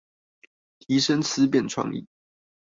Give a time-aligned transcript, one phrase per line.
[0.79, 2.07] 提升思辨創意